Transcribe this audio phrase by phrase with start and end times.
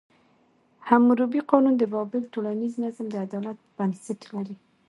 [0.87, 4.55] حموربي قانون د بابل ټولنیز نظم د عدالت په بنسټ لري.